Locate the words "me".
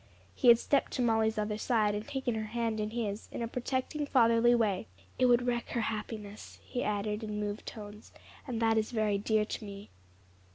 9.63-9.91